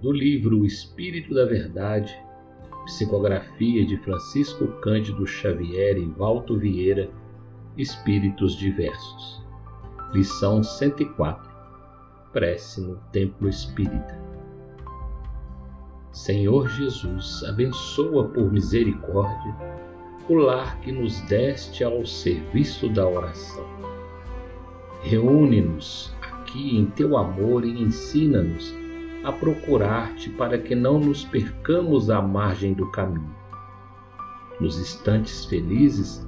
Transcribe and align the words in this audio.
do 0.00 0.12
livro 0.12 0.60
O 0.60 0.64
Espírito 0.64 1.34
da 1.34 1.44
Verdade, 1.44 2.16
psicografia 2.84 3.84
de 3.84 3.96
Francisco 3.98 4.68
Cândido 4.80 5.26
Xavier 5.26 5.98
e 5.98 6.06
Valto 6.06 6.56
Vieira, 6.56 7.10
Espíritos 7.76 8.56
Diversos. 8.56 9.42
Lição 10.12 10.62
104. 10.62 11.50
Prece 12.32 12.80
no 12.80 12.96
Templo 13.12 13.48
Espírita. 13.48 14.18
Senhor 16.12 16.68
Jesus, 16.68 17.42
abençoa 17.44 18.28
por 18.28 18.52
misericórdia 18.52 19.56
o 20.28 20.34
lar 20.34 20.78
que 20.80 20.92
nos 20.92 21.20
deste 21.22 21.82
ao 21.82 22.06
serviço 22.06 22.88
da 22.88 23.08
oração. 23.08 23.66
Reúne-nos 25.02 26.14
aqui 26.22 26.76
em 26.76 26.86
teu 26.86 27.16
amor 27.16 27.64
e 27.64 27.82
ensina-nos 27.82 28.74
a 29.24 29.32
procurar-te 29.32 30.30
para 30.30 30.58
que 30.58 30.74
não 30.74 30.98
nos 30.98 31.24
percamos 31.24 32.10
à 32.10 32.22
margem 32.22 32.72
do 32.72 32.90
caminho. 32.90 33.34
Nos 34.60 34.78
instantes 34.78 35.44
felizes, 35.44 36.26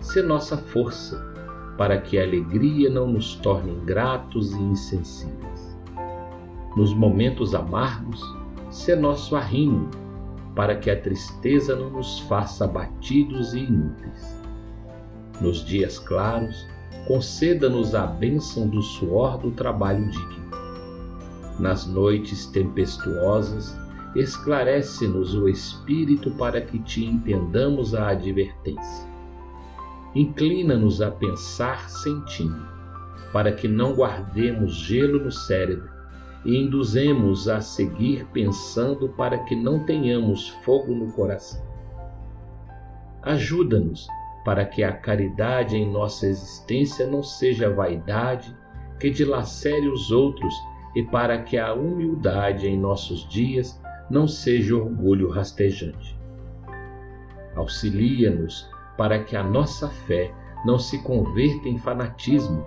se 0.00 0.22
nossa 0.22 0.56
força, 0.56 1.28
para 1.76 1.98
que 1.98 2.18
a 2.18 2.22
alegria 2.22 2.90
não 2.90 3.06
nos 3.06 3.34
torne 3.36 3.72
ingratos 3.72 4.52
e 4.52 4.60
insensíveis. 4.60 5.78
Nos 6.76 6.94
momentos 6.94 7.54
amargos, 7.54 8.22
se 8.70 8.94
nosso 8.94 9.34
arrimo, 9.34 9.88
para 10.54 10.76
que 10.76 10.90
a 10.90 11.00
tristeza 11.00 11.74
não 11.74 11.90
nos 11.90 12.20
faça 12.20 12.64
abatidos 12.64 13.54
e 13.54 13.60
inúteis. 13.60 14.40
Nos 15.40 15.64
dias 15.64 15.98
claros, 15.98 16.66
conceda-nos 17.06 17.94
a 17.94 18.06
bênção 18.06 18.68
do 18.68 18.82
suor 18.82 19.38
do 19.38 19.50
trabalho 19.50 20.08
digno 20.10 20.49
nas 21.60 21.86
noites 21.86 22.46
tempestuosas, 22.46 23.76
esclarece-nos 24.14 25.34
o 25.34 25.48
Espírito 25.48 26.30
para 26.32 26.60
que 26.60 26.78
te 26.80 27.04
entendamos 27.04 27.94
a 27.94 28.08
advertência. 28.08 29.08
Inclina-nos 30.14 31.00
a 31.00 31.10
pensar 31.10 31.88
sentindo, 31.88 32.66
para 33.32 33.52
que 33.52 33.68
não 33.68 33.94
guardemos 33.94 34.74
gelo 34.74 35.22
no 35.24 35.30
cérebro 35.30 35.88
e 36.44 36.56
induzemos 36.56 37.48
a 37.48 37.60
seguir 37.60 38.26
pensando 38.32 39.10
para 39.10 39.38
que 39.44 39.54
não 39.54 39.84
tenhamos 39.84 40.48
fogo 40.64 40.92
no 40.94 41.12
coração. 41.12 41.62
Ajuda-nos 43.22 44.08
para 44.44 44.64
que 44.64 44.82
a 44.82 44.92
caridade 44.92 45.76
em 45.76 45.92
nossa 45.92 46.26
existência 46.26 47.06
não 47.06 47.22
seja 47.22 47.68
vaidade 47.68 48.56
que 48.98 49.10
dilacere 49.10 49.88
os 49.88 50.10
outros 50.10 50.54
e 50.94 51.02
para 51.02 51.42
que 51.42 51.58
a 51.58 51.72
humildade 51.72 52.66
em 52.68 52.78
nossos 52.78 53.28
dias 53.28 53.80
não 54.10 54.26
seja 54.26 54.76
orgulho 54.76 55.30
rastejante. 55.30 56.18
Auxilia-nos 57.54 58.68
para 58.96 59.22
que 59.22 59.36
a 59.36 59.42
nossa 59.42 59.88
fé 59.88 60.34
não 60.64 60.78
se 60.78 61.02
converta 61.02 61.68
em 61.68 61.78
fanatismo 61.78 62.66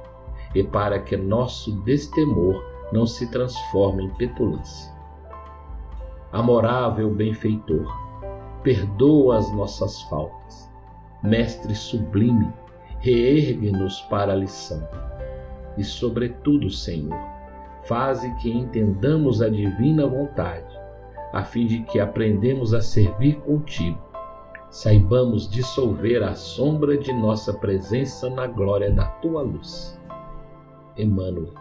e 0.56 0.64
para 0.64 1.00
que 1.00 1.18
nosso 1.18 1.72
destemor 1.82 2.64
não 2.92 3.06
se 3.06 3.30
transforme 3.30 4.06
em 4.06 4.10
petulância. 4.12 4.94
Amorável 6.32 7.14
benfeitor, 7.14 7.88
perdoa 8.64 9.38
as 9.38 9.52
nossas 9.54 10.02
faltas. 10.04 10.72
Mestre 11.22 11.76
sublime, 11.76 12.52
reergue-nos 13.00 14.02
para 14.04 14.34
a 14.34 14.36
lição. 14.36 14.88
E, 15.78 15.84
sobretudo, 15.84 16.70
Senhor, 16.70 17.18
faze 17.86 18.30
que 18.36 18.52
entendamos 18.52 19.42
a 19.42 19.50
divina 19.50 20.06
vontade, 20.08 20.80
a 21.32 21.44
fim 21.44 21.66
de 21.66 21.82
que 21.84 22.00
aprendemos 22.00 22.74
a 22.74 22.82
servir 22.82 23.36
contigo, 23.42 24.00
saibamos 24.70 25.50
dissolver 25.50 26.24
a 26.24 26.36
sombra 26.36 26.98
de 26.98 27.12
nossa 27.14 27.54
presença 27.54 28.30
na 28.30 28.48
glória 28.48 28.92
da 28.92 29.06
tua 29.06 29.42
luz. 29.42 30.00
Emmanuel 30.98 31.54